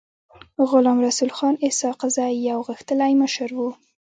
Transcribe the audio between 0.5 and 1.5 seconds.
غلام رسول